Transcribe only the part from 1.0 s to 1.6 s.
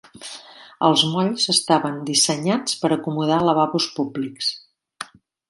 molls